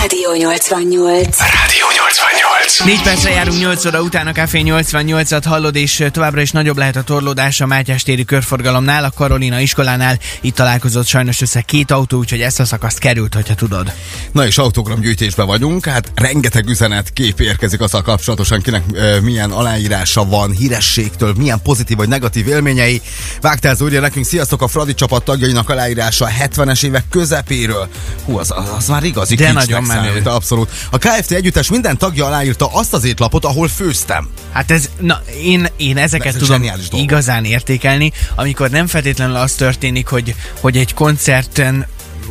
Rádió 0.00 0.30
88. 0.30 1.38
Rádió 1.40 1.88
88. 1.88 2.47
Négy 2.84 3.02
percre 3.02 3.30
járunk 3.30 3.58
8 3.58 3.84
óra 3.84 4.02
után 4.02 4.26
a 4.26 4.32
Café 4.32 4.62
88-at 4.64 5.42
hallod, 5.44 5.76
és 5.76 6.04
továbbra 6.10 6.40
is 6.40 6.50
nagyobb 6.50 6.76
lehet 6.76 6.96
a 6.96 7.02
torlódás 7.02 7.60
a 7.60 7.66
Mátyás 7.66 8.02
téri 8.02 8.24
körforgalomnál, 8.24 9.04
a 9.04 9.10
Karolina 9.10 9.60
iskolánál. 9.60 10.18
Itt 10.40 10.54
találkozott 10.54 11.06
sajnos 11.06 11.40
össze 11.40 11.60
két 11.60 11.90
autó, 11.90 12.18
úgyhogy 12.18 12.40
ezt 12.40 12.60
a 12.60 12.64
szakaszt 12.64 12.98
került, 12.98 13.34
hogyha 13.34 13.54
tudod. 13.54 13.92
Na 14.32 14.46
és 14.46 14.58
autogramgyűjtésben 14.58 15.46
vagyunk, 15.46 15.84
hát 15.84 16.12
rengeteg 16.14 16.68
üzenet 16.68 17.12
kép 17.12 17.40
érkezik 17.40 17.80
azzal 17.80 18.02
kapcsolatosan, 18.02 18.60
kinek 18.60 18.82
e, 18.94 19.20
milyen 19.20 19.50
aláírása 19.50 20.24
van, 20.24 20.50
hírességtől, 20.50 21.34
milyen 21.36 21.60
pozitív 21.62 21.96
vagy 21.96 22.08
negatív 22.08 22.48
élményei. 22.48 23.02
Vágtáz 23.40 23.80
úrja 23.80 24.00
nekünk, 24.00 24.24
sziasztok, 24.24 24.62
a 24.62 24.68
Fradi 24.68 24.94
csapat 24.94 25.24
tagjainak 25.24 25.70
aláírása 25.70 26.24
a 26.24 26.30
70-es 26.40 26.84
évek 26.84 27.04
közepéről. 27.10 27.88
Hú, 28.24 28.38
az, 28.38 28.50
az, 28.56 28.70
az 28.76 28.88
már 28.88 29.04
igazi 29.04 29.34
De 29.34 29.52
nagyon 29.52 29.82
menő. 29.82 30.20
Abszolút. 30.24 30.70
A 30.90 30.98
KFT 30.98 31.30
együttes 31.30 31.70
minden 31.70 31.98
tagja 31.98 32.26
aláírta 32.58 32.78
azt 32.78 32.94
az 32.94 33.04
étlapot, 33.04 33.44
ahol 33.44 33.68
főztem. 33.68 34.28
Hát 34.52 34.70
ez, 34.70 34.90
na, 35.00 35.22
én, 35.42 35.66
én 35.76 35.96
ezeket 35.96 36.26
Ezek 36.26 36.40
tudom 36.40 36.62
igazán 36.90 37.44
értékelni, 37.44 38.12
amikor 38.34 38.70
nem 38.70 38.86
feltétlenül 38.86 39.36
az 39.36 39.52
történik, 39.52 40.06
hogy, 40.06 40.34
hogy 40.60 40.76
egy 40.76 40.94
koncerten 40.94 41.86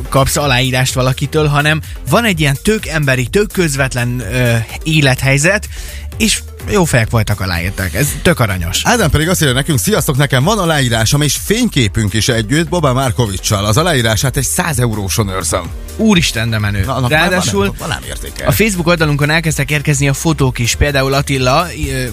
kapsz 0.08 0.36
aláírást 0.36 0.94
valakitől, 0.94 1.46
hanem 1.46 1.80
van 2.08 2.24
egy 2.24 2.40
ilyen 2.40 2.56
tök 2.62 2.86
emberi, 2.86 3.26
tök 3.26 3.52
közvetlen 3.52 4.20
ö, 4.20 4.56
élethelyzet, 4.82 5.68
és 6.16 6.42
jó 6.70 6.84
fejek 6.84 7.10
voltak 7.10 7.40
aláírták. 7.40 7.94
Ez 7.94 8.08
tök 8.22 8.40
aranyos. 8.40 8.80
Ádám 8.84 9.10
pedig 9.10 9.28
azt 9.28 9.40
írja 9.42 9.54
nekünk, 9.54 9.78
sziasztok, 9.78 10.16
nekem 10.16 10.44
van 10.44 10.58
aláírásom 10.58 11.20
és 11.20 11.38
fényképünk 11.44 12.12
is 12.12 12.28
együtt 12.28 12.68
Bobá 12.68 12.92
Márkovicsal. 12.92 13.64
Az 13.64 13.76
aláírását 13.76 14.36
egy 14.36 14.44
100 14.44 14.78
euróson 14.78 15.28
őrzöm. 15.28 15.70
Úristen, 15.96 16.50
de 16.50 16.58
menő. 16.58 16.84
Na, 16.84 16.94
annak 16.94 17.10
Ráadásul 17.10 17.74
van, 17.78 17.88
van 17.88 18.46
a 18.46 18.52
Facebook 18.52 18.86
oldalunkon 18.86 19.30
elkezdtek 19.30 19.70
érkezni 19.70 20.08
a 20.08 20.14
fotók 20.14 20.58
is. 20.58 20.74
Például 20.74 21.12
Attila 21.12 21.66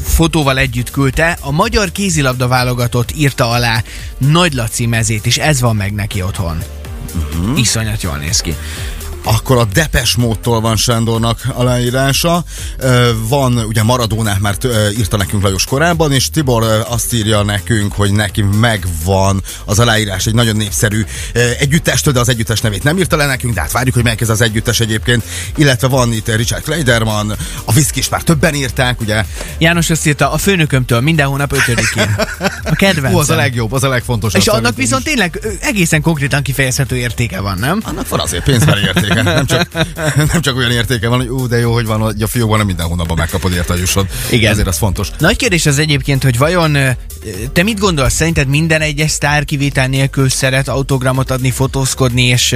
fotóval 0.04 0.58
együtt 0.58 0.92
küldte, 0.92 1.38
a 1.42 1.52
magyar 1.52 1.92
kézilabda 1.92 2.48
válogatott 2.48 3.12
írta 3.16 3.50
alá 3.50 3.84
Nagy 4.18 4.54
Laci 4.54 4.86
mezét, 4.86 5.26
és 5.26 5.38
ez 5.38 5.62
van 5.62 5.76
meg 5.76 5.94
neki 5.94 6.22
otthon. 6.22 6.64
Uh-huh. 7.16 7.60
Iszonyat 7.60 8.02
jól 8.02 8.18
néz 8.18 8.40
ki. 8.40 8.56
Akkor 9.28 9.58
a 9.58 9.66
Depes 9.66 10.16
módtól 10.16 10.62
van 10.62 10.76
Sándornak 10.76 11.42
aláírása. 11.54 12.44
Van, 13.28 13.58
ugye 13.58 13.84
Maradónát 13.84 14.40
már 14.40 14.58
írta 14.98 15.18
nekünk 15.18 15.44
Lajos 15.44 15.66
korábban, 15.66 16.12
és 16.12 16.30
Tibor 16.30 16.86
azt 16.90 17.14
írja 17.14 17.44
nekünk, 17.44 17.94
hogy 17.94 18.12
neki 18.12 18.42
megvan 18.42 19.44
az 19.66 19.80
aláírás 19.80 20.26
egy 20.26 20.34
nagyon 20.34 20.56
népszerű 20.56 21.06
együttestől, 21.60 22.14
de 22.14 22.20
az 22.20 22.30
együttes 22.30 22.62
nevét 22.62 22.84
nem 22.84 22.98
írta 22.98 23.16
le 23.16 23.26
nekünk, 23.26 23.54
de 23.54 23.62
hát 23.62 23.72
várjuk, 23.72 23.94
hogy 23.94 24.04
melyik 24.04 24.22
ez 24.22 24.30
az 24.30 24.42
együttes 24.42 24.80
egyébként. 24.80 25.24
Illetve 25.56 25.88
van 25.88 26.14
itt 26.14 26.36
Richard 26.36 26.64
Kleiderman, 26.64 27.36
a 27.66 27.72
Viszki 27.72 28.00
is 28.00 28.10
már 28.10 28.22
többen 28.22 28.54
írták, 28.54 29.02
ugye? 29.02 29.26
János 29.58 29.90
azt 29.90 30.08
írta, 30.08 30.32
a 30.32 30.38
főnökömtől 30.38 31.00
minden 31.00 31.28
hónap 31.28 31.52
ötödikén. 31.52 32.16
A 32.64 32.76
kedvencem. 32.76 33.12
Hú, 33.12 33.18
az 33.18 33.30
a 33.30 33.36
legjobb, 33.36 33.72
az 33.72 33.84
a 33.84 33.90
legfontosabb. 33.90 34.42
És 34.42 34.48
annak 34.48 34.76
viszont 34.76 35.06
is. 35.06 35.14
tényleg 35.14 35.40
egészen 35.60 36.02
konkrétan 36.02 36.42
kifejezhető 36.42 36.96
értéke 36.96 37.40
van, 37.40 37.58
nem? 37.58 37.82
Annak 37.84 38.08
van 38.08 38.20
azért 38.20 38.44
pénzbeli 38.44 38.82
értéke. 38.82 39.15
Nem 39.24 39.46
csak, 39.46 39.68
nem 40.32 40.42
csak 40.42 40.56
olyan 40.56 40.72
értéke 40.72 41.08
van, 41.08 41.18
hogy 41.18 41.28
ú, 41.28 41.48
de 41.48 41.58
jó, 41.58 41.74
hogy 41.74 41.86
van, 41.86 42.00
hogy 42.00 42.22
a 42.22 42.28
fiókban 42.28 42.58
nem 42.58 42.68
minden 42.68 42.86
hónapban 42.86 43.18
megkapod 43.18 43.54
érte 43.54 43.74
a 43.74 43.78
jussod. 43.78 44.08
Igen. 44.30 44.52
Ezért 44.52 44.68
az 44.68 44.78
fontos. 44.78 45.10
Nagy 45.18 45.38
kérdés 45.38 45.66
az 45.66 45.80
egyébként, 45.80 46.24
hogy 46.24 46.38
vajon 46.38 46.78
te 47.54 47.64
mit 47.64 47.80
gondolsz? 47.80 48.14
Szerinted 48.14 48.48
minden 48.48 48.82
egyes 48.82 49.12
sztár 49.12 49.46
kivétel 49.46 49.88
nélkül 49.88 50.30
szeret 50.30 50.68
autogramot 50.68 51.32
adni, 51.32 51.52
fotózkodni, 51.52 52.24
és, 52.24 52.56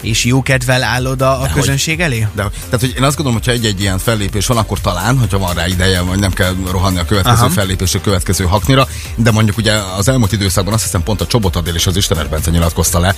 és 0.00 0.24
jó 0.24 0.42
kedvel 0.42 0.82
áll 0.82 1.06
oda 1.06 1.38
a 1.38 1.48
közönség 1.54 2.00
elé? 2.00 2.18
De, 2.18 2.42
tehát, 2.42 2.80
hogy 2.80 2.94
én 2.96 3.02
azt 3.02 3.16
gondolom, 3.16 3.32
hogyha 3.32 3.52
egy-egy 3.52 3.80
ilyen 3.80 3.98
fellépés 3.98 4.46
van, 4.46 4.56
akkor 4.56 4.80
talán, 4.80 5.18
hogyha 5.18 5.38
van 5.38 5.54
rá 5.54 5.66
ideje, 5.66 6.00
vagy 6.00 6.18
nem 6.18 6.32
kell 6.32 6.54
rohanni 6.70 6.98
a 6.98 7.04
következő 7.04 7.36
Aha. 7.36 7.50
Fellépésre, 7.50 7.98
a 7.98 8.02
következő 8.02 8.44
haknira, 8.44 8.88
de 9.14 9.30
mondjuk 9.30 9.56
ugye 9.56 9.72
az 9.72 10.08
elmúlt 10.08 10.32
időszakban 10.32 10.74
azt 10.74 10.82
hiszem 10.82 11.02
pont 11.02 11.20
a 11.20 11.26
Csobot 11.26 11.56
Adél 11.56 11.74
és 11.74 11.86
az 11.86 11.96
Istenes 11.96 12.28
Bence 12.28 12.50
nyilatkozta 12.50 13.00
le, 13.00 13.14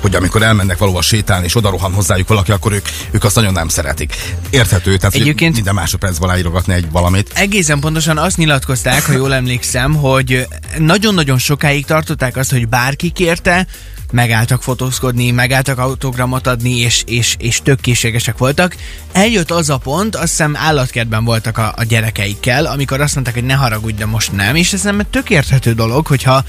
hogy 0.00 0.14
amikor 0.14 0.42
elmennek 0.42 0.78
valóban 0.78 1.02
sétálni, 1.02 1.44
és 1.44 1.56
oda 1.56 1.70
rohan 1.70 1.92
hozzájuk 1.92 2.28
valaki, 2.28 2.52
akkor 2.52 2.72
ők, 2.72 2.88
ők 3.10 3.24
azt 3.24 3.34
nagyon 3.34 3.52
nem 3.52 3.68
szeretik. 3.68 4.14
Érthető, 4.50 4.96
tehát 4.96 5.14
Egyébként... 5.14 5.54
minden 5.54 5.74
másodpercben 5.74 6.28
aláírogatni 6.28 6.74
egy 6.74 6.90
valamit. 6.90 7.30
Egészen 7.34 7.80
pontosan 7.80 8.18
azt 8.18 8.36
nyilatkozták, 8.36 9.06
ha 9.06 9.12
jól 9.12 9.34
emlékszem, 9.34 9.94
hogy 9.94 10.43
nagyon-nagyon 10.78 11.38
sokáig 11.38 11.84
tartották 11.84 12.36
azt, 12.36 12.50
hogy 12.50 12.68
bárki 12.68 13.10
kérte, 13.10 13.66
megálltak 14.12 14.62
fotózkodni, 14.62 15.30
megálltak 15.30 15.78
autogramot 15.78 16.46
adni, 16.46 16.78
és, 16.78 17.02
és, 17.06 17.36
és 17.38 17.60
tök 17.62 17.80
készségesek 17.80 18.38
voltak. 18.38 18.76
Eljött 19.12 19.50
az 19.50 19.70
a 19.70 19.78
pont, 19.78 20.14
azt 20.14 20.28
hiszem 20.28 20.56
állatkertben 20.56 21.24
voltak 21.24 21.58
a, 21.58 21.72
a 21.76 21.84
gyerekeikkel, 21.84 22.66
amikor 22.66 23.00
azt 23.00 23.14
mondták, 23.14 23.34
hogy 23.34 23.44
ne 23.44 23.54
haragudj, 23.54 23.96
de 23.96 24.06
most 24.06 24.32
nem, 24.32 24.54
és 24.54 24.72
ez 24.72 24.82
nem 24.82 25.00
egy 25.00 25.06
tök 25.06 25.30
érthető 25.30 25.72
dolog, 25.72 26.06
hogyha 26.06 26.44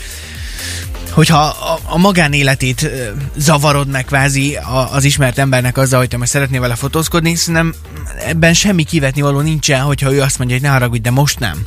hogyha 1.15 1.37
a, 1.43 1.79
a 1.83 1.97
magánéletét 1.97 2.89
zavarod 3.37 3.87
meg 3.87 4.05
kvázi 4.05 4.57
az 4.91 5.03
ismert 5.03 5.37
embernek 5.37 5.77
azzal, 5.77 5.99
hogy 5.99 6.07
te 6.07 6.17
most 6.17 6.31
szeretnél 6.31 6.59
vele 6.59 6.75
fotózkodni, 6.75 7.35
szerintem 7.35 7.73
ebben 8.25 8.53
semmi 8.53 8.83
kivetni 8.83 9.21
való 9.21 9.39
nincsen, 9.39 9.81
hogyha 9.81 10.13
ő 10.13 10.21
azt 10.21 10.37
mondja, 10.37 10.55
hogy 10.55 10.65
ne 10.65 10.71
haragudj, 10.71 11.01
de 11.01 11.11
most 11.11 11.39
nem. 11.39 11.61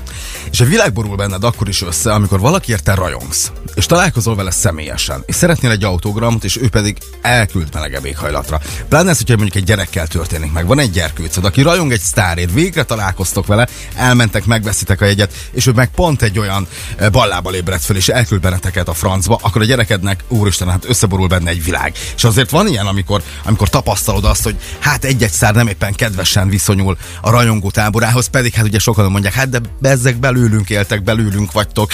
És 0.50 0.60
a 0.60 0.64
világ 0.64 0.92
borul 0.92 1.16
benned 1.16 1.44
akkor 1.44 1.68
is 1.68 1.82
össze, 1.82 2.12
amikor 2.12 2.40
valaki 2.40 2.72
érte 2.72 2.94
rajongsz, 2.94 3.52
és 3.74 3.86
találkozol 3.86 4.34
vele 4.36 4.50
személyesen, 4.50 5.22
és 5.26 5.34
szeretnél 5.34 5.70
egy 5.70 5.84
autogramot, 5.84 6.44
és 6.44 6.56
ő 6.56 6.68
pedig 6.68 6.96
elküld 7.20 7.68
melegebb 7.72 8.04
éghajlatra. 8.04 8.60
Pláne 8.88 9.10
ez, 9.10 9.16
hogyha 9.16 9.36
mondjuk 9.36 9.56
egy 9.56 9.64
gyerekkel 9.64 10.06
történik 10.06 10.52
meg. 10.52 10.66
Van 10.66 10.78
egy 10.78 10.90
gyerkőcöd, 10.90 11.44
aki 11.44 11.62
rajong 11.62 11.92
egy 11.92 12.00
sztárért, 12.00 12.52
végre 12.52 12.82
találkoztok 12.82 13.46
vele, 13.46 13.68
elmentek, 13.94 14.44
megveszitek 14.44 15.00
a 15.00 15.04
jegyet, 15.04 15.32
és 15.52 15.66
ő 15.66 15.72
meg 15.72 15.88
pont 15.88 16.22
egy 16.22 16.38
olyan 16.38 16.66
eh, 16.96 17.10
ballába 17.10 17.54
ébredt 17.54 17.84
föl, 17.84 17.96
és 17.96 18.08
elküld 18.08 18.40
benneteket 18.40 18.88
a 18.88 18.94
francba, 18.94 19.37
akkor 19.42 19.62
a 19.62 19.64
gyerekednek, 19.64 20.24
úristen, 20.28 20.70
hát 20.70 20.84
összeborul 20.88 21.26
benne 21.26 21.50
egy 21.50 21.64
világ. 21.64 21.92
És 22.16 22.24
azért 22.24 22.50
van 22.50 22.68
ilyen, 22.68 22.86
amikor, 22.86 23.22
amikor 23.44 23.68
tapasztalod 23.68 24.24
azt, 24.24 24.42
hogy 24.42 24.56
hát 24.78 25.04
egy-egy 25.04 25.30
szár 25.30 25.54
nem 25.54 25.66
éppen 25.66 25.92
kedvesen 25.92 26.48
viszonyul 26.48 26.96
a 27.20 27.30
rajongó 27.30 27.70
táborához, 27.70 28.26
pedig 28.26 28.54
hát 28.54 28.64
ugye 28.64 28.78
sokan 28.78 29.10
mondják, 29.10 29.32
hát 29.32 29.48
de 29.48 29.60
bezzek 29.80 30.16
belőlünk 30.16 30.70
éltek, 30.70 31.02
belőlünk 31.02 31.52
vagytok. 31.52 31.90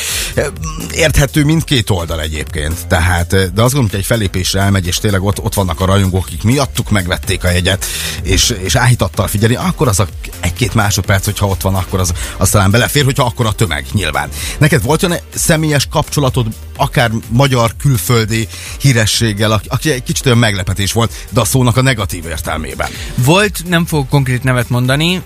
Érthető 0.92 1.44
mindkét 1.44 1.90
oldal 1.90 2.20
egyébként. 2.20 2.86
Tehát, 2.86 3.32
eh, 3.32 3.40
de 3.40 3.62
azt 3.62 3.72
gondolom, 3.72 3.88
hogy 3.90 3.98
egy 3.98 4.06
felépésre 4.06 4.60
elmegy, 4.60 4.86
és 4.86 4.96
tényleg 4.96 5.22
ott, 5.22 5.42
ott 5.42 5.54
vannak 5.54 5.80
a 5.80 5.84
rajongók, 5.84 6.26
akik 6.26 6.42
miattuk 6.42 6.90
megvették 6.90 7.44
a 7.44 7.50
jegyet, 7.50 7.84
és, 8.22 8.54
és 8.62 8.74
áhítattal 8.74 9.26
figyelni, 9.26 9.54
akkor 9.54 9.88
az 9.88 10.00
a 10.00 10.06
egy-két 10.40 10.74
másodperc, 10.74 11.24
hogyha 11.24 11.46
ott 11.46 11.60
van, 11.60 11.74
akkor 11.74 12.00
az, 12.00 12.12
az 12.36 12.50
talán 12.50 12.70
belefér, 12.70 13.04
hogyha 13.04 13.24
akkor 13.24 13.46
a 13.46 13.52
tömeg 13.52 13.86
nyilván. 13.92 14.28
Neked 14.58 14.82
volt 14.82 15.02
olyan 15.02 15.18
személyes 15.34 15.86
kapcsolatod, 15.90 16.46
akár 16.76 17.10
magyar 17.28 17.74
külföldi 17.78 18.48
hírességgel, 18.80 19.62
aki, 19.66 19.90
egy 19.90 20.02
kicsit 20.02 20.26
olyan 20.26 20.38
meglepetés 20.38 20.92
volt, 20.92 21.26
de 21.30 21.40
a 21.40 21.44
szónak 21.44 21.76
a 21.76 21.82
negatív 21.82 22.26
értelmében. 22.26 22.88
Volt, 23.14 23.62
nem 23.68 23.86
fogok 23.86 24.08
konkrét 24.08 24.42
nevet 24.42 24.68
mondani, 24.68 25.22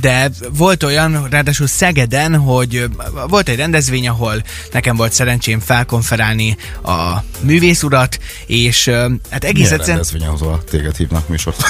de 0.00 0.30
volt 0.56 0.82
olyan, 0.82 1.26
ráadásul 1.30 1.66
Szegeden, 1.66 2.36
hogy 2.36 2.84
volt 3.28 3.48
egy 3.48 3.56
rendezvény, 3.56 4.08
ahol 4.08 4.42
nekem 4.72 4.96
volt 4.96 5.12
szerencsém 5.12 5.60
felkonferálni 5.60 6.56
a 6.82 7.24
művész 7.40 7.82
urat, 7.82 8.18
és 8.46 8.88
hát 9.30 9.44
egész 9.44 9.70
Milyen 9.70 9.72
egyszerűen... 9.72 9.86
rendezvény, 9.86 10.26
ahol 10.26 10.64
téged 10.64 10.96
hívnak 10.96 11.28
műsort? 11.28 11.64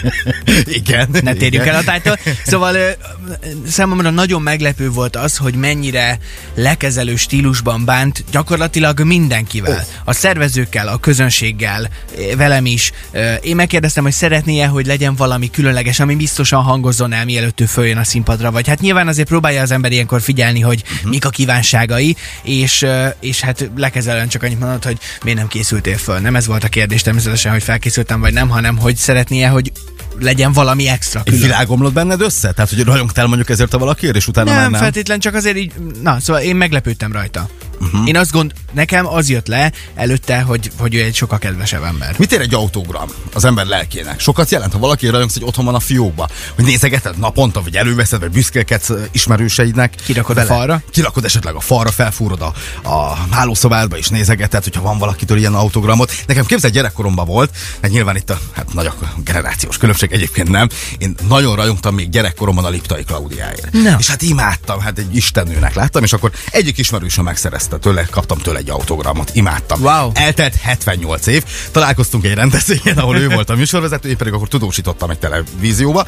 igen. 0.80 1.08
Ne 1.10 1.32
térjünk 1.32 1.64
igen. 1.64 1.74
el 1.74 1.80
a 1.80 1.84
tájtól. 1.84 2.18
Szóval 2.46 2.76
számomra 3.66 4.10
nagyon 4.10 4.42
meglepő 4.42 4.90
volt 4.90 5.16
az, 5.16 5.36
hogy 5.36 5.54
mennyire 5.54 6.18
lekezelő 6.54 7.16
stílusban 7.16 7.84
bánt 7.84 8.24
gyakorlatilag 8.40 9.00
mindenkivel. 9.00 9.72
Oh. 9.72 9.80
A 10.04 10.12
szervezőkkel, 10.12 10.88
a 10.88 10.98
közönséggel, 10.98 11.88
ö, 12.18 12.36
velem 12.36 12.66
is. 12.66 12.92
Ö, 13.10 13.34
Én 13.34 13.56
megkérdeztem, 13.56 14.02
hogy 14.02 14.12
szeretné-e, 14.12 14.66
hogy 14.66 14.86
legyen 14.86 15.14
valami 15.14 15.50
különleges, 15.50 16.00
ami 16.00 16.14
biztosan 16.14 16.62
hangozzon 16.62 17.12
el, 17.12 17.24
mielőtt 17.24 17.60
ő 17.60 17.66
följön 17.66 17.96
a 17.96 18.04
színpadra. 18.04 18.50
Vagy 18.50 18.68
hát 18.68 18.80
nyilván 18.80 19.08
azért 19.08 19.28
próbálja 19.28 19.62
az 19.62 19.70
ember 19.70 19.92
ilyenkor 19.92 20.20
figyelni, 20.20 20.60
hogy 20.60 20.82
uh-huh. 20.94 21.10
mik 21.10 21.24
a 21.24 21.30
kívánságai, 21.30 22.16
és, 22.42 22.82
ö, 22.82 23.06
és 23.20 23.40
hát 23.40 23.70
lekezelően 23.76 24.28
csak 24.28 24.42
annyit 24.42 24.60
mondott, 24.60 24.84
hogy 24.84 24.98
miért 25.22 25.38
nem 25.38 25.48
készültél 25.48 25.96
föl. 25.96 26.18
Nem 26.18 26.36
ez 26.36 26.46
volt 26.46 26.64
a 26.64 26.68
kérdés 26.68 27.02
természetesen, 27.02 27.52
hogy 27.52 27.62
felkészültem 27.62 28.20
vagy 28.20 28.32
nem, 28.32 28.48
hanem 28.48 28.78
hogy 28.78 28.96
szeretné-e, 28.96 29.48
hogy 29.48 29.72
legyen 30.20 30.52
valami 30.52 30.88
extra 30.88 31.18
Egy 31.18 31.24
külön. 31.24 31.40
világ 31.40 31.70
omlott 31.70 31.92
benned 31.92 32.20
össze? 32.20 32.52
Tehát, 32.52 32.70
hogy 32.70 32.84
rajongtál 32.84 33.26
mondjuk 33.26 33.50
ezért 33.50 33.74
a 33.74 33.78
valakiért, 33.78 34.16
és 34.16 34.28
utána 34.28 34.50
Nem, 34.50 34.60
már 34.60 34.70
nem? 34.70 34.80
feltétlen 34.80 35.18
csak 35.18 35.34
azért 35.34 35.56
így, 35.56 35.72
na, 36.02 36.20
szóval 36.20 36.42
én 36.42 36.56
meglepődtem 36.56 37.12
rajta. 37.12 37.48
Uh-huh. 37.80 38.08
Én 38.08 38.16
azt 38.16 38.30
gond, 38.30 38.52
nekem 38.72 39.06
az 39.06 39.28
jött 39.28 39.46
le 39.46 39.72
előtte, 39.94 40.40
hogy, 40.40 40.70
hogy 40.78 40.94
ő 40.94 41.02
egy 41.02 41.14
sokkal 41.14 41.38
kedvesebb 41.38 41.82
ember. 41.82 42.14
Mit 42.18 42.32
ér 42.32 42.40
egy 42.40 42.54
autogram 42.54 43.08
az 43.34 43.44
ember 43.44 43.66
lelkének? 43.66 44.20
Sokat 44.20 44.50
jelent, 44.50 44.72
ha 44.72 44.78
valaki 44.78 45.06
rajongsz, 45.06 45.34
hogy 45.34 45.44
otthon 45.44 45.64
van 45.64 45.74
a 45.74 45.80
fiókba, 45.80 46.28
hogy 46.54 46.64
nézegeted 46.64 47.18
naponta, 47.18 47.62
vagy 47.62 47.76
előveszed, 47.76 48.20
vagy 48.20 48.30
büszkélkedsz 48.30 48.90
ismerőseidnek. 49.10 49.94
Kirakod 50.04 50.36
a 50.36 50.44
falra? 50.44 50.82
Kirakod 50.90 51.24
esetleg 51.24 51.54
a 51.54 51.60
falra, 51.60 51.90
felfúrod 51.90 52.40
a, 52.40 52.52
a 52.88 53.14
hálószobádba, 53.30 53.96
és 53.96 54.08
nézegeted, 54.08 54.62
hogyha 54.62 54.82
van 54.82 54.98
valakitől 54.98 55.38
ilyen 55.38 55.54
autogramot. 55.54 56.12
Nekem 56.26 56.44
képzeld, 56.44 56.74
gyerekkoromban 56.74 57.26
volt, 57.26 57.50
mert 57.80 57.92
nyilván 57.92 58.16
itt 58.16 58.30
a 58.30 58.38
hát 58.52 58.72
nagy 58.74 58.86
a 58.86 58.94
generációs 59.24 59.78
különbség 59.78 60.12
egyébként 60.12 60.48
nem. 60.48 60.68
Én 60.98 61.14
nagyon 61.28 61.56
rajongtam 61.56 61.94
még 61.94 62.08
gyerekkoromban 62.08 62.64
a 62.64 62.68
Liptai 62.68 63.04
Klaudiáért. 63.04 63.72
No. 63.72 63.98
És 63.98 64.08
hát 64.08 64.22
imádtam, 64.22 64.80
hát 64.80 64.98
egy 64.98 65.16
istennőnek 65.16 65.74
láttam, 65.74 66.02
és 66.02 66.12
akkor 66.12 66.30
egyik 66.50 66.78
ismerősöm 66.78 67.24
megszerezte 67.24 67.69
tőle, 67.78 68.04
kaptam 68.10 68.38
tőle 68.38 68.58
egy 68.58 68.70
autogramot, 68.70 69.30
imádtam. 69.34 69.80
Wow. 69.80 70.10
Eltelt 70.14 70.54
78 70.54 71.26
év, 71.26 71.44
találkoztunk 71.70 72.24
egy 72.24 72.34
rendezvényen, 72.34 72.98
ahol 72.98 73.16
ő 73.16 73.28
volt 73.28 73.50
a 73.50 73.54
műsorvezető, 73.54 74.08
én 74.08 74.16
pedig 74.16 74.32
akkor 74.32 74.48
tudósítottam 74.48 75.10
egy 75.10 75.18
televízióba, 75.18 76.06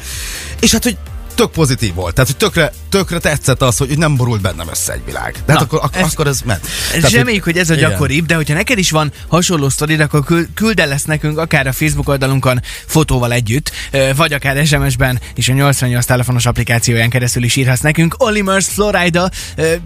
és 0.59 0.71
hát, 0.71 0.83
hogy 0.83 0.97
tök 1.35 1.51
pozitív 1.51 1.93
volt. 1.93 2.13
Tehát, 2.13 2.29
hogy 2.29 2.37
tökre, 2.39 2.71
tökre 2.89 3.17
tetszett 3.19 3.61
az, 3.61 3.77
hogy 3.77 3.97
nem 3.97 4.15
borult 4.15 4.41
bennem 4.41 4.67
össze 4.69 4.93
egy 4.93 5.01
világ. 5.05 5.31
Tehát 5.45 5.47
Na, 5.61 5.65
akkor, 5.65 5.79
ak- 5.83 5.95
ez- 5.95 6.11
akkor 6.11 6.27
ez 6.27 6.39
ment. 6.45 6.67
Tehát, 6.91 7.11
Reméljük, 7.11 7.43
hogy 7.43 7.57
ez 7.57 7.69
a 7.69 7.75
gyakoribb, 7.75 8.25
de 8.25 8.35
hogyha 8.35 8.53
neked 8.53 8.77
is 8.77 8.91
van 8.91 9.11
hasonló 9.27 9.69
sztorid, 9.69 9.99
akkor 9.99 10.23
kül- 10.23 10.49
küld 10.53 10.79
el 10.79 10.91
ezt 10.91 11.07
nekünk, 11.07 11.37
akár 11.37 11.67
a 11.67 11.71
Facebook 11.73 12.07
oldalunkon 12.09 12.61
fotóval 12.85 13.31
együtt, 13.31 13.71
vagy 14.15 14.33
akár 14.33 14.65
SMS-ben 14.65 15.19
és 15.35 15.47
a 15.49 15.53
88 15.53 16.05
telefonos 16.05 16.45
applikációján 16.45 17.09
keresztül 17.09 17.43
is 17.43 17.55
írhatsz 17.55 17.79
nekünk. 17.81 18.15
Olimers 18.17 18.65
Florida 18.67 19.29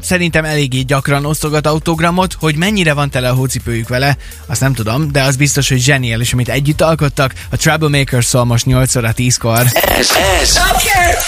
szerintem 0.01 0.45
eléggé 0.45 0.79
gyakran 0.81 1.25
osztogat 1.25 1.67
autogramot, 1.67 2.35
hogy 2.39 2.55
mennyire 2.55 2.93
van 2.93 3.09
tele 3.09 3.29
a 3.29 3.33
hócipőjük 3.33 3.87
vele, 3.87 4.17
azt 4.45 4.61
nem 4.61 4.73
tudom, 4.73 5.11
de 5.11 5.21
az 5.21 5.35
biztos, 5.35 5.69
hogy 5.69 5.79
zseniális, 5.81 6.33
amit 6.33 6.49
együtt 6.49 6.81
alkottak. 6.81 7.33
A 7.49 7.55
Troublemakers 7.55 8.25
szól 8.25 8.43
most 8.45 8.65
8 8.65 8.95
óra 8.95 9.13
10-kor. 9.17 9.59
Ez, 9.73 10.09
ez 10.41 10.55
a 10.55 10.77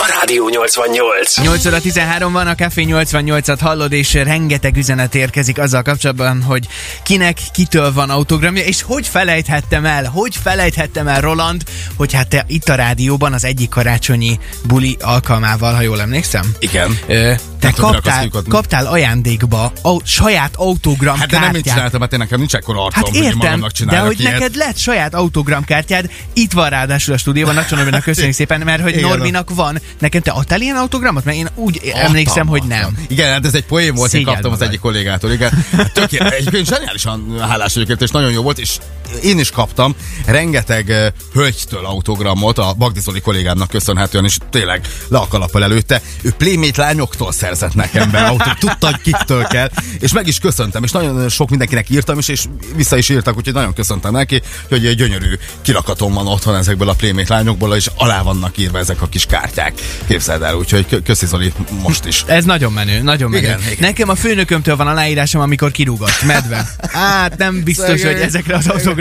Rádió 0.10 0.50
88. 0.50 1.38
8 1.42 1.66
óra 1.66 1.82
13 1.82 2.32
van, 2.32 2.48
a 2.48 2.56
Café 2.56 2.86
88-at 2.88 3.58
hallod, 3.62 3.92
és 3.92 4.14
rengeteg 4.14 4.78
üzenet 4.78 5.16
érkezik 5.16 5.60
azzal 5.60 5.82
kapcsolatban, 5.82 6.42
hogy 6.44 6.68
kinek, 7.04 7.38
kitől 7.54 7.94
van 7.94 8.10
autogramja, 8.10 8.64
és 8.64 8.82
hogy 8.82 9.08
felejthettem 9.08 9.86
el, 9.86 10.06
hogy 10.06 10.36
felejthettem 10.44 11.08
el 11.08 11.22
Roland, 11.22 11.64
hogy 11.96 12.14
hát 12.14 12.28
te 12.28 12.46
itt 12.48 12.70
a 12.70 12.76
rádióban 12.76 13.34
az 13.34 13.44
egyik 13.44 13.70
karácsonyi 13.70 14.40
buli 14.64 14.98
alkalmával, 15.02 15.74
ha 15.74 15.82
jól 15.82 16.02
emlékszem, 16.02 16.56
Igen. 16.60 16.98
ö, 17.08 17.34
te 17.60 17.72
kaptál, 17.72 18.30
kaptál 18.48 18.86
ajándékba 18.86 19.72
au, 19.82 20.00
saját 20.04 20.56
autogram 20.56 21.18
Hát 21.18 21.28
de 21.30 21.40
nem 21.40 21.56
én 21.56 21.62
csináltam, 21.62 22.02
hát 22.02 22.14
én 22.14 22.20
nekem 22.20 22.40
nincs 22.40 22.54
arcom, 22.54 22.90
Hát 22.92 23.08
hogy 23.08 23.16
én 23.16 23.24
értem, 23.24 23.38
magamnak 23.38 23.72
de 23.72 24.00
hogy 24.00 24.20
ilyet. 24.20 24.32
neked 24.34 24.56
lett 24.56 24.78
saját 24.78 25.14
autogramkártyád, 25.14 26.10
itt 26.34 26.52
van 26.52 26.70
ráadásul 26.70 27.14
a 27.14 27.18
stúdióban, 27.18 27.56
Nagy 27.56 27.66
Norbinak 27.70 28.04
köszönjük 28.04 28.34
szépen, 28.42 28.62
mert 28.62 28.82
hogy 28.82 28.96
Igen. 28.96 29.10
Norbinak 29.10 29.56
van. 29.56 29.82
Nekem 30.00 30.22
te 30.22 30.32
adtál 30.32 30.62
ilyen 30.62 30.76
autogramot? 30.76 31.24
Mert 31.26 31.38
én 31.38 31.48
úgy 31.56 31.82
emlékszem, 31.94 32.48
hogy 32.48 32.64
nem. 32.64 32.98
Igen, 33.08 33.32
hát 33.32 33.46
ez 33.46 33.54
egy 33.54 33.66
poém 33.66 33.96
volt, 33.96 34.14
én 34.14 34.20
Szégyeld 34.20 34.34
kaptam 34.34 34.52
az 34.52 34.58
magad. 34.58 34.68
egyik 34.74 34.80
kollégától. 34.84 35.32
Igen. 35.32 35.52
Hát 35.78 35.94
Tökéletes. 35.94 36.44
Zseniálisan 36.64 37.40
hálás 37.40 37.74
vagyok 37.74 38.02
és 38.02 38.10
nagyon 38.10 38.32
jó 38.32 38.42
volt, 38.42 38.60
és 38.60 38.78
én 39.24 39.40
is 39.40 39.50
kaptam 39.50 39.96
rengeteg 40.26 41.14
hölgytől 41.34 41.86
autogramot, 41.86 42.58
a 42.58 42.74
Bagdi 42.78 43.00
Zoli 43.00 43.22
kollégámnak 43.22 43.70
köszönhetően, 43.70 44.26
és 44.26 44.38
tényleg 44.50 44.88
le 45.08 45.18
a 45.18 45.28
kalappal 45.28 45.64
előtte. 45.64 46.02
Ő 46.22 46.32
Playmate 46.38 46.82
lányoktól 46.82 47.32
szerzett 47.32 47.74
nekem 47.74 48.12
be 48.12 48.20
autót, 48.20 48.60
tudta, 48.60 48.86
hogy 48.86 49.02
kiktől 49.02 49.44
kell, 49.44 49.70
és 50.00 50.14
meg 50.14 50.28
is 50.28 50.40
köszöntem, 50.40 50.84
és 50.84 50.92
nagyon 50.92 51.30
sok 51.30 51.50
mindenkinek 51.50 51.90
írtam 51.90 52.18
is, 52.18 52.28
és 52.28 52.44
vissza 52.76 52.98
is 52.98 53.10
írtak, 53.10 53.38
úgyhogy 53.38 53.54
nagyon 53.54 53.74
köszöntem 53.74 54.12
neki, 54.12 54.42
hogy 54.70 54.86
egy 54.86 54.96
gyönyörű 54.96 55.34
kirakatom 55.62 56.14
van 56.14 56.28
otthon 56.28 56.56
ezekből 56.56 56.90
a 56.90 56.94
Playmate 56.94 57.34
lányokból, 57.34 57.76
és 57.76 57.90
alá 57.96 58.22
vannak 58.22 58.58
írva 58.58 58.78
ezek 58.78 59.02
a 59.02 59.08
kis 59.08 59.26
kártyák. 59.26 59.74
Képzeld 60.08 60.42
el, 60.42 60.56
úgyhogy 60.56 60.86
kö- 60.88 61.04
köszi 61.04 61.26
Zoli 61.26 61.54
most 61.82 62.06
is. 62.06 62.24
Ez 62.28 62.46
nagyon 62.46 62.72
menő, 62.72 63.02
nagyon 63.02 63.30
menő. 63.30 63.44
Igen, 63.44 63.60
igen. 63.60 63.78
Nekem 63.80 64.10
a 64.10 64.16
főnökömtől 64.16 64.76
van 64.76 64.88
aláírásom, 64.88 65.42
amikor 65.42 65.72
kirúgott, 65.72 66.24
medve. 66.26 66.68
Hát 66.92 67.38
nem 67.38 67.64
biztos, 67.64 68.00
Szegény. 68.00 68.12
hogy 68.14 68.22
ezekre 68.22 68.56
az 68.56 68.68
autogramokra 68.68 68.99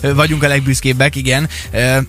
ö, 0.00 0.14
vagyunk 0.14 0.42
a 0.42 0.48
legbüszkébbek, 0.48 1.16
igen. 1.16 1.48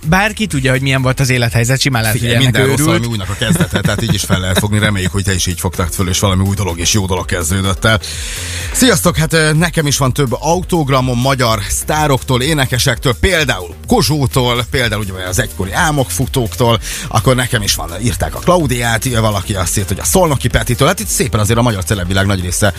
Bárki 0.05 0.47
tudja, 0.47 0.71
hogy 0.71 0.81
milyen 0.81 1.01
volt 1.01 1.19
az 1.19 1.29
élethelyzet, 1.29 1.79
simán 1.79 2.01
lehet, 2.01 2.17
hogy 2.17 2.27
Figyelj, 2.27 2.43
ennek 2.43 2.53
minden 2.53 2.77
rossz 2.77 2.85
valami 2.85 3.05
újnak 3.05 3.29
a 3.29 3.35
kezdete, 3.39 3.81
tehát 3.81 4.01
így 4.01 4.13
is 4.13 4.23
fel 4.23 4.39
lehet 4.39 4.59
fogni. 4.59 4.79
Reméljük, 4.79 5.11
hogy 5.11 5.23
te 5.23 5.33
is 5.33 5.45
így 5.45 5.59
fogtad 5.59 5.93
föl, 5.93 6.09
és 6.09 6.19
valami 6.19 6.43
új 6.47 6.55
dolog 6.55 6.79
és 6.79 6.93
jó 6.93 7.05
dolog 7.05 7.25
kezdődött 7.25 7.85
el. 7.85 7.99
Sziasztok, 8.71 9.17
hát 9.17 9.35
nekem 9.53 9.87
is 9.87 9.97
van 9.97 10.13
több 10.13 10.33
autogramom 10.39 11.19
magyar 11.19 11.59
sztároktól, 11.69 12.41
énekesektől, 12.41 13.15
például 13.19 13.75
Kozsótól, 13.87 14.65
például 14.69 15.01
ugye 15.01 15.27
az 15.27 15.39
egykori 15.39 15.71
álmokfutóktól, 15.73 16.79
akkor 17.07 17.35
nekem 17.35 17.61
is 17.61 17.75
van, 17.75 17.91
írták 18.01 18.35
a 18.35 18.39
Klaudiát, 18.39 19.03
valaki 19.19 19.53
azt 19.53 19.77
írt, 19.77 19.87
hogy 19.87 19.99
a 19.99 20.03
Szolnoki 20.03 20.47
Petitől, 20.47 20.87
hát 20.87 20.99
itt 20.99 21.07
szépen 21.07 21.39
azért 21.39 21.59
a 21.59 21.61
magyar 21.61 21.83
celebvilág 21.83 22.25
nagy 22.25 22.41
része 22.41 22.73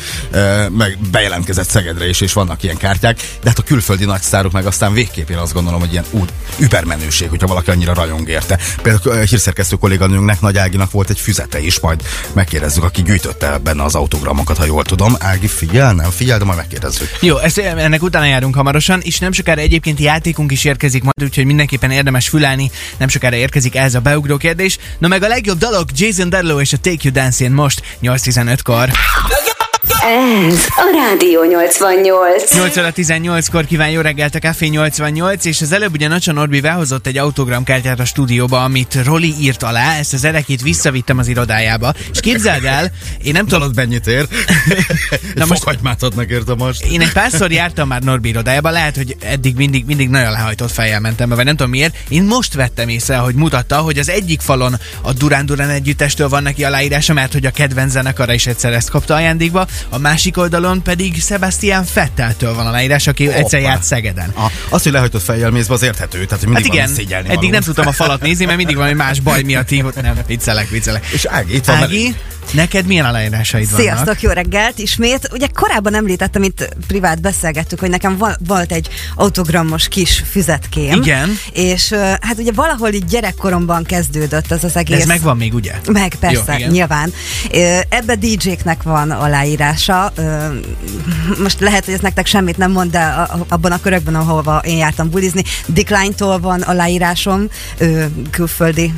meg 0.71 0.99
bejelentkezett 1.11 1.69
Szegedre 1.69 2.09
is, 2.09 2.21
és 2.21 2.33
vannak 2.33 2.63
ilyen 2.63 2.77
kártyák, 2.77 3.17
de 3.43 3.49
hát 3.49 3.59
a 3.59 3.63
külföldi 3.63 4.05
nagy 4.05 4.20
sztárok 4.23 4.53
meg 4.53 4.67
aztán 4.67 4.93
végképp 4.93 5.31
én 5.31 5.37
azt 5.37 5.53
gondolom, 5.53 5.81
hogy 5.81 5.93
ilyen 5.93 6.05
ú, 6.11 6.25
übermenőség, 6.59 7.29
hogyha 7.29 7.47
valaki 7.47 7.71
annyira 7.71 7.95
rajong 7.95 8.29
érte. 8.29 8.59
Például 8.83 9.19
a 9.19 9.25
hírszerkesztő 9.25 9.77
kolléganőnknek, 9.77 10.41
Nagy 10.41 10.59
Áginak 10.59 10.91
volt 10.91 11.11
egy 11.11 11.21
füzete 11.21 11.61
is, 11.61 11.81
majd 11.81 12.03
megkérdezzük, 12.33 12.85
aki 12.85 13.03
gyűjtötte 13.03 13.59
benne 13.59 13.83
az 13.83 13.95
autogramokat, 13.95 14.57
ha 14.57 14.65
jól 14.65 14.85
tudom. 14.85 15.17
Ági, 15.19 15.47
figyel, 15.47 15.93
nem 15.93 16.11
figyel, 16.11 16.39
de 16.39 16.45
majd 16.45 16.59
megkérdezzük. 16.59 17.09
Jó, 17.21 17.39
ezt, 17.39 17.59
ennek 17.59 18.03
utána 18.03 18.25
járunk 18.25 18.55
hamarosan, 18.55 19.01
és 19.01 19.19
nem 19.19 19.33
sokára 19.33 19.61
egyébként 19.61 19.99
játékunk 20.01 20.53
is 20.53 20.65
érkezik 20.65 21.03
majd, 21.03 21.23
úgyhogy 21.23 21.45
mindenképpen 21.45 21.91
érdemes 21.91 22.29
fülelni, 22.29 22.71
nem 22.97 23.09
sokára 23.09 23.37
érkezik 23.37 23.77
ez 23.77 23.95
a 23.95 24.01
beugró 24.01 24.37
kérdés. 24.37 24.79
Na 24.99 25.09
meg 25.09 25.23
a 25.23 25.29
legjobb 25.29 25.59
dalok 25.59 25.89
Jason 25.95 26.29
Derulo 26.29 26.61
és 26.61 26.73
a 26.73 26.77
Take 26.77 27.01
You 27.03 27.13
Dancing 27.13 27.55
most 27.55 27.83
8.15-kor. 28.03 28.91
Ez 30.03 30.67
a 30.69 30.91
Rádió 30.95 31.45
88. 31.45 32.55
8 32.55 32.77
óra 32.77 32.93
18-kor 32.97 33.67
kíván 33.67 33.91
jó 33.91 34.01
reggelt 34.01 34.35
a 34.35 34.39
Café 34.39 34.67
88, 34.67 35.45
és 35.45 35.61
az 35.61 35.73
előbb 35.73 35.93
ugye 35.93 36.09
Nacsa 36.09 36.33
Norbi 36.33 36.61
behozott 36.61 37.07
egy 37.07 37.19
autogramkártyát 37.19 38.01
a 38.01 38.05
stúdióba, 38.05 38.63
amit 38.63 38.99
Roli 39.05 39.35
írt 39.41 39.63
alá, 39.63 39.99
ezt 39.99 40.13
az 40.13 40.25
erekét 40.25 40.63
visszavittem 40.63 41.19
az 41.19 41.29
irodájába, 41.29 41.95
és 42.13 42.21
képzeld 42.21 42.65
el, 42.65 42.91
én 43.23 43.33
nem 43.33 43.47
tudom, 43.47 43.59
Dalod 43.61 43.77
mennyit 43.77 44.07
ér? 44.07 44.27
Na 45.35 45.45
most- 45.47 45.83
most 45.83 46.03
adnak 46.03 46.31
érte 46.31 46.55
most. 46.55 46.85
én 46.85 47.01
egy 47.01 47.13
párszor 47.13 47.53
jártam 47.53 47.89
már 47.89 48.03
Norbi 48.03 48.29
irodájába, 48.29 48.71
lehet, 48.71 48.97
hogy 48.97 49.17
eddig 49.21 49.57
mindig, 49.57 49.85
mindig 49.85 50.09
nagyon 50.09 50.33
lehajtott 50.33 50.71
fejjel 50.73 51.01
mentem 51.01 51.29
be, 51.29 51.35
vagy 51.35 51.45
nem 51.45 51.57
tudom 51.57 51.71
miért. 51.71 51.97
Én 52.09 52.23
most 52.23 52.55
vettem 52.55 52.89
észre, 52.89 53.17
hogy 53.17 53.35
mutatta, 53.35 53.77
hogy 53.77 53.99
az 53.99 54.09
egyik 54.09 54.41
falon 54.41 54.75
a 55.01 55.13
Durán 55.13 55.47
Durán 55.47 55.71
együttestől 55.71 56.29
van 56.29 56.43
neki 56.43 56.65
aláírása, 56.65 57.13
mert 57.13 57.33
hogy 57.33 57.47
a 57.47 57.51
kedvenc 57.51 57.91
zenekara 57.91 58.33
is 58.33 58.47
egyszer 58.47 58.73
ezt 58.73 58.91
kapta 58.91 59.15
ajándékba, 59.15 59.67
a 59.91 59.99
másik 59.99 60.37
oldalon 60.37 60.83
pedig 60.83 61.23
Sebastian 61.23 61.85
Fetteltől 61.85 62.55
van 62.55 62.67
aláírás, 62.67 63.07
aki 63.07 63.25
Hoppá. 63.25 63.39
egyszer 63.39 63.61
járt 63.61 63.83
Szegeden. 63.83 64.29
A, 64.37 64.47
az, 64.69 64.83
hogy 64.83 64.93
lehajtott 64.93 65.23
fejjel 65.23 65.51
mész 65.51 65.67
be, 65.67 65.75
az 65.75 65.83
érthető. 65.83 66.25
Tehát, 66.25 66.45
hogy 66.45 66.55
Hát 66.55 66.65
igen, 66.65 66.91
van 66.95 67.25
eddig 67.27 67.51
nem 67.51 67.63
tudtam 67.63 67.87
a 67.87 67.93
falat 67.93 68.21
nézni, 68.21 68.45
mert 68.45 68.57
mindig 68.57 68.77
valami 68.77 68.95
más 68.95 69.21
baj 69.21 69.43
miatt 69.43 69.69
hívott. 69.69 70.03
Nem, 70.03 70.19
viccelek, 70.27 70.69
viccelek. 70.69 71.07
És 71.07 71.25
Ági, 71.25 71.55
itt 71.55 71.65
van 71.65 71.77
Ági. 71.77 72.15
Neked 72.53 72.87
milyen 72.87 73.05
aláírásaid 73.05 73.71
vannak? 73.71 73.87
Sziasztok, 73.87 74.21
jó 74.21 74.31
reggelt 74.31 74.79
ismét. 74.79 75.29
Ugye 75.33 75.47
korábban 75.55 75.95
említettem, 75.95 76.43
itt 76.43 76.69
privát 76.87 77.21
beszélgettük, 77.21 77.81
hogy 77.81 77.91
nekem 77.91 78.19
volt 78.47 78.73
egy 78.73 78.89
autogramos 79.15 79.89
kis 79.89 80.23
füzetkém. 80.31 81.03
Igen. 81.03 81.39
És 81.53 81.93
hát 82.21 82.39
ugye 82.39 82.53
valahol 82.53 82.89
így 82.89 83.05
gyerekkoromban 83.05 83.85
kezdődött 83.85 84.51
ez 84.51 84.65
az 84.65 84.73
De 84.73 84.79
egész. 84.79 85.01
ez 85.01 85.07
megvan 85.07 85.37
még, 85.37 85.55
ugye? 85.55 85.73
Meg, 85.93 86.15
persze, 86.15 86.53
Jó, 86.53 86.59
igen. 86.59 86.71
nyilván. 86.71 87.13
Ebbe 87.89 88.15
DJ-knek 88.15 88.83
van 88.83 89.11
aláírása. 89.11 90.13
Most 91.43 91.61
lehet, 91.61 91.85
hogy 91.85 91.95
ez 91.95 92.01
nektek 92.01 92.27
semmit 92.27 92.57
nem 92.57 92.71
mond, 92.71 92.91
de 92.91 93.27
abban 93.49 93.73
a 93.73 93.81
körökben, 93.81 94.15
ahova 94.15 94.63
én 94.65 94.77
jártam 94.77 95.11
bulizni, 95.11 95.43
Decline-tól 95.67 96.41
van 96.41 96.61
aláírásom, 96.61 97.49
külföldi 98.31 98.93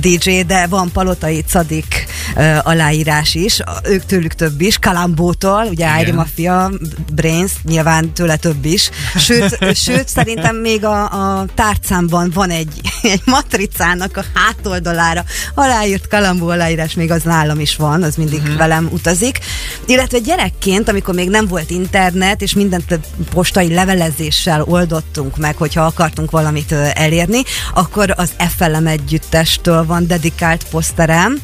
DJ, 0.00 0.40
de 0.40 0.66
van 0.66 0.90
Palotai 0.92 1.42
Cadik 1.48 2.06
aláírás 2.64 3.34
is, 3.34 3.60
ők 3.84 4.04
tőlük 4.04 4.32
több 4.32 4.60
is, 4.60 4.78
Kalambótól, 4.78 5.66
ugye. 5.70 5.86
Ári 5.86 6.12
Mafia, 6.12 6.70
Brains, 7.12 7.52
nyilván 7.62 8.12
tőle 8.12 8.36
több 8.36 8.64
is. 8.64 8.90
Sőt, 9.16 9.58
sőt 9.86 10.08
szerintem 10.08 10.56
még 10.56 10.84
a, 10.84 11.02
a 11.02 11.46
tárcámban 11.54 12.30
van 12.34 12.50
egy, 12.50 12.80
egy 13.02 13.22
matricának 13.24 14.16
a 14.16 14.24
hátoldalára 14.34 15.24
aláírt 15.54 16.08
Kalambó 16.08 16.48
aláírás, 16.48 16.94
még 16.94 17.10
az 17.10 17.22
nálam 17.22 17.60
is 17.60 17.76
van, 17.76 18.02
az 18.02 18.16
mindig 18.16 18.40
uh-huh. 18.40 18.56
velem 18.56 18.88
utazik. 18.92 19.38
Illetve 19.86 20.18
gyerekként, 20.18 20.88
amikor 20.88 21.14
még 21.14 21.28
nem 21.30 21.46
volt 21.46 21.70
internet, 21.70 22.42
és 22.42 22.54
mindent 22.54 22.98
postai 23.30 23.74
levelezéssel 23.74 24.62
oldottunk 24.62 25.36
meg, 25.36 25.56
hogyha 25.56 25.84
akartunk 25.84 26.30
valamit 26.30 26.72
elérni, 26.72 27.42
akkor 27.74 28.14
az 28.16 28.32
FLM 28.56 28.86
együttestől 28.86 29.86
van 29.86 30.06
dedikált 30.06 30.64
poszterem, 30.70 31.40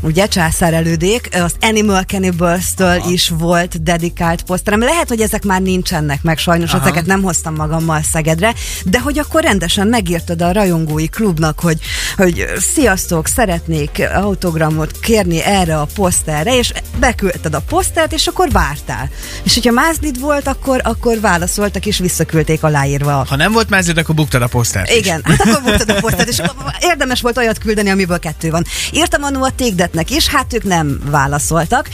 ugye 0.00 0.26
császár 0.26 0.74
elődék, 0.74 1.28
az 1.32 1.54
Animal 1.60 2.02
Cannibals-től 2.02 3.02
is 3.10 3.28
volt 3.28 3.82
dedikált 3.82 4.42
poszterem. 4.42 4.80
Lehet, 4.80 5.08
hogy 5.08 5.20
ezek 5.20 5.44
már 5.44 5.60
nincsenek 5.60 6.22
meg, 6.22 6.38
sajnos 6.38 6.72
Aha. 6.72 6.82
ezeket 6.82 7.06
nem 7.06 7.22
hoztam 7.22 7.54
magammal 7.54 8.00
Szegedre, 8.12 8.54
de 8.84 9.00
hogy 9.00 9.18
akkor 9.18 9.42
rendesen 9.42 9.86
megírtad 9.86 10.42
a 10.42 10.52
rajongói 10.52 11.08
klubnak, 11.08 11.60
hogy, 11.60 11.78
hogy 12.16 12.46
sziasztok, 12.74 13.26
szeretnék 13.26 14.02
autogramot 14.14 15.00
kérni 15.00 15.42
erre 15.42 15.80
a 15.80 15.86
poszterre, 15.94 16.58
és 16.58 16.72
beküldted 16.98 17.54
a 17.54 17.60
posztert, 17.60 18.12
és 18.12 18.26
akkor 18.26 18.50
vártál. 18.50 19.10
És 19.42 19.54
hogyha 19.54 19.72
mázlid 19.72 20.20
volt, 20.20 20.46
akkor, 20.46 20.80
akkor 20.84 21.20
válaszoltak, 21.20 21.86
és 21.86 21.98
visszaküldték 21.98 22.62
aláírva. 22.62 23.24
Ha 23.28 23.36
nem 23.36 23.52
volt 23.52 23.70
mázlid, 23.70 23.98
akkor 23.98 24.14
buktad 24.14 24.42
a 24.42 24.46
posztert 24.46 24.90
is. 24.90 24.96
Igen, 24.96 25.22
hát 25.24 25.40
akkor 25.40 25.62
buktad 25.62 25.90
a 25.90 26.00
posztert, 26.00 26.28
és 26.28 26.42
érdemes 26.90 27.20
volt 27.20 27.36
olyat 27.36 27.58
küldeni, 27.58 27.90
amiből 27.90 28.18
kettő 28.18 28.50
van. 28.50 28.64
Írtam 28.92 29.22
annó 29.22 29.42
a 29.42 29.50
tégdetnek 29.84 30.10
is, 30.10 30.28
hát 30.28 30.52
ők 30.52 30.64
nem 30.64 31.00
válaszoltak. 31.10 31.88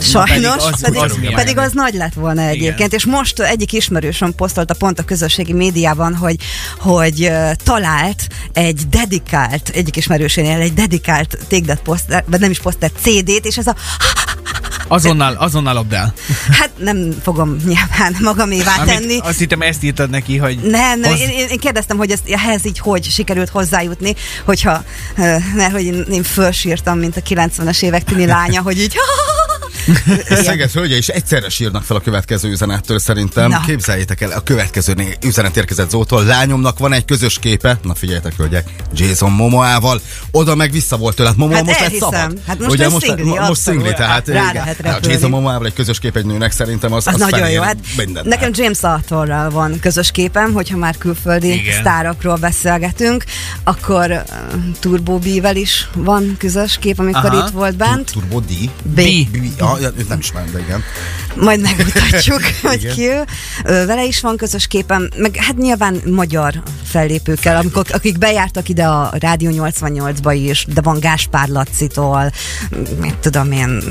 Sajnos, 0.00 0.28
pedig 0.28 0.46
az- 0.46 0.80
pedig, 0.80 1.00
az 1.00 1.18
pedig, 1.34 1.58
az 1.58 1.72
nagy 1.72 1.94
lett 1.94 2.12
volna 2.14 2.42
egyébként, 2.42 2.92
és 2.92 3.04
most 3.04 3.40
egyik 3.40 3.72
ismerősöm 3.72 4.34
posztolta 4.34 4.74
pont 4.74 4.98
a 4.98 5.04
közösségi 5.04 5.52
médiában, 5.52 6.14
hogy, 6.14 6.36
hogy 6.78 7.30
talált 7.64 8.26
egy 8.52 8.88
dedikált, 8.88 9.68
egyik 9.68 9.96
ismerősénél 9.96 10.60
egy 10.60 10.74
dedikált 10.74 11.38
tégdet 11.48 11.80
poszter, 11.82 12.24
vagy 12.26 12.40
nem 12.40 12.50
is 12.50 12.58
poszter, 12.60 12.90
CD-t, 13.02 13.46
és 13.46 13.56
ez 13.56 13.66
a, 13.66 13.74
Azonnal, 14.88 15.34
azonnal 15.34 15.74
lopd 15.74 15.92
el. 15.92 16.14
hát 16.50 16.70
nem 16.78 17.14
fogom 17.22 17.56
nyilván 17.64 18.16
magamévá 18.20 18.74
tenni. 18.84 19.04
Amit 19.04 19.20
azt 19.24 19.38
hittem, 19.38 19.62
ezt 19.62 19.82
írtad 19.82 20.10
neki, 20.10 20.36
hogy... 20.36 20.58
Nem, 20.58 21.00
nem 21.00 21.12
Az- 21.12 21.20
én, 21.20 21.28
én, 21.28 21.58
kérdeztem, 21.58 21.96
hogy 21.96 22.10
ezt, 22.10 22.22
ehhez 22.28 22.66
így 22.66 22.78
hogy 22.78 23.04
sikerült 23.04 23.48
hozzájutni, 23.48 24.14
hogyha, 24.44 24.84
mert 25.54 25.72
hogy 25.72 25.84
én, 25.84 26.04
én 26.10 26.22
fölsírtam, 26.22 26.98
mint 26.98 27.16
a 27.16 27.20
90-es 27.20 27.82
évek 27.82 28.04
tini 28.04 28.26
lánya, 28.26 28.62
hogy 28.62 28.80
így 28.80 28.96
Szeged 30.28 30.70
hölgye 30.70 30.96
is 30.96 31.08
egyszerre 31.08 31.48
sírnak 31.48 31.82
fel 31.82 31.96
a 31.96 32.00
következő 32.00 32.50
üzenettől 32.50 32.98
szerintem. 32.98 33.50
Na. 33.50 33.60
Képzeljétek 33.66 34.20
el, 34.20 34.30
a 34.30 34.40
következő 34.40 34.94
üzenet 35.24 35.56
érkezett 35.56 35.90
Zótól. 35.90 36.24
Lányomnak 36.24 36.78
van 36.78 36.92
egy 36.92 37.04
közös 37.04 37.38
képe, 37.38 37.78
na 37.82 37.94
figyeljetek 37.94 38.36
hölgyek, 38.36 38.68
Jason 38.94 39.32
Momoával. 39.32 40.00
Oda 40.30 40.54
meg 40.54 40.70
vissza 40.70 40.96
volt 40.96 41.16
tőle. 41.16 41.28
Hát 41.28 41.38
Momoa 41.38 41.56
Hát 41.56 41.64
most 41.64 41.80
lett 41.80 41.94
szabad. 41.94 42.38
Hát 42.46 42.58
most 42.58 42.70
Ugye 42.70 42.88
most, 42.88 43.06
szingli, 43.06 43.24
mo- 43.24 43.48
most 43.48 43.60
szingli, 43.60 43.92
tehát 43.92 44.28
Rá 44.28 44.34
igen. 44.34 44.52
lehet 44.54 44.66
Hát 44.66 44.80
repülni. 44.80 45.14
Jason 45.14 45.30
Momoával 45.30 45.66
egy 45.66 45.72
közös 45.72 45.98
kép 45.98 46.16
egy 46.16 46.24
nőnek 46.26 46.52
szerintem 46.52 46.92
az, 46.92 47.06
Az, 47.06 47.14
az 47.14 47.20
nagyon 47.20 47.50
jó. 47.50 47.62
Hát 47.62 47.76
mindent. 47.96 48.26
nekem 48.26 48.50
James 48.54 48.82
Arthurral 48.82 49.50
van 49.50 49.78
közös 49.80 50.10
képem, 50.10 50.52
hogyha 50.52 50.76
már 50.76 50.98
külföldi 50.98 51.52
Igen. 51.52 51.80
sztárokról 51.80 52.36
beszélgetünk, 52.36 53.24
akkor 53.64 54.10
uh, 54.10 54.22
Turbo 54.80 55.18
B-vel 55.18 55.56
is 55.56 55.88
van 55.94 56.34
közös 56.38 56.78
kép, 56.80 56.98
amikor 56.98 57.24
Aha. 57.24 57.46
itt 57.46 57.52
volt 57.52 57.76
bent. 57.76 58.10
Turbo 58.12 58.40
D. 58.40 58.52
B. 58.82 58.94
B. 58.94 59.00
B. 59.30 59.62
Ja, 59.80 59.90
őt 59.96 60.08
nem 60.08 60.18
ismerem, 60.18 60.50
de 60.52 60.58
igen. 60.58 60.82
Majd 61.36 61.60
megmutatjuk, 61.60 62.40
hogy 62.62 62.94
ki 62.94 63.02
ő. 63.08 63.24
Vele 63.62 64.04
is 64.04 64.20
van 64.20 64.36
közös 64.36 64.66
képem, 64.66 65.08
meg 65.16 65.36
hát 65.36 65.56
nyilván 65.56 66.00
magyar 66.10 66.62
fellépőkkel, 66.84 67.56
amikor, 67.56 67.86
akik 67.90 68.18
bejártak 68.18 68.68
ide 68.68 68.84
a 68.84 69.12
Rádió 69.18 69.50
88-ba 69.52 70.38
is, 70.48 70.66
de 70.74 70.80
van 70.80 71.00
Gáspár 71.00 71.48
Lacitól, 71.48 72.32
mit 73.00 73.14
tudom 73.14 73.52
én, 73.52 73.82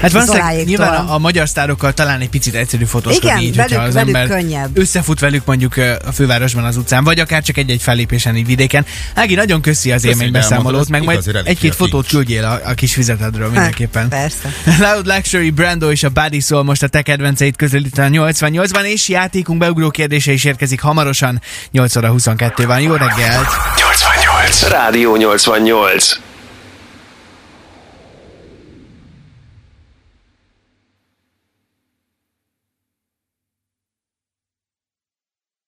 Hát 0.00 0.12
valószínűleg 0.12 0.64
nyilván 0.66 1.06
a, 1.06 1.14
a 1.14 1.18
magyar 1.18 1.48
sztárokkal 1.48 1.92
talán 1.92 2.20
egy 2.20 2.28
picit 2.28 2.54
egyszerű 2.54 2.84
fotózkodni, 2.84 3.28
Igen, 3.28 3.42
így, 3.42 3.56
velük- 3.56 3.78
az 3.78 3.94
velük 3.94 4.14
ember 4.16 4.38
könnyebb. 4.38 4.78
összefut 4.78 5.20
velük 5.20 5.44
mondjuk 5.44 5.76
a 6.06 6.12
fővárosban 6.12 6.64
az 6.64 6.76
utcán, 6.76 7.04
vagy 7.04 7.20
akár 7.20 7.42
csak 7.42 7.56
egy-egy 7.56 7.82
fellépésen 7.82 8.36
így 8.36 8.46
vidéken. 8.46 8.84
Ági, 9.14 9.34
nagyon 9.34 9.60
köszi 9.60 9.92
az 9.92 10.04
élménybeszámolót, 10.04 10.88
meg 10.88 11.04
majd 11.04 11.42
egy-két 11.44 11.74
fotót 11.74 12.06
küldjél 12.06 12.44
a, 12.44 12.60
a 12.64 12.74
kis 12.74 12.92
fizetedről 12.92 13.48
mindenképpen. 13.50 14.08
persze. 14.08 14.52
Loud 14.84 15.06
Luxury, 15.06 15.50
Brando 15.50 15.90
és 15.90 16.02
a 16.02 16.08
Buddy 16.08 16.40
szól 16.60 16.68
most 16.68 16.82
a 16.82 16.88
te 16.88 17.02
kedvenceit 17.02 17.56
közül 17.56 17.84
itt 17.84 17.98
a 17.98 18.02
88-ban, 18.02 18.84
és 18.84 19.08
játékunk 19.08 19.58
beugró 19.58 19.90
kérdése 19.90 20.32
is 20.32 20.44
érkezik 20.44 20.80
hamarosan, 20.80 21.40
8 21.70 21.96
óra 21.96 22.08
22 22.08 22.66
van. 22.66 22.80
Jó 22.80 22.92
reggelt! 22.92 23.48
88. 23.76 24.68
Rádió 24.68 25.16
88. 25.16 26.29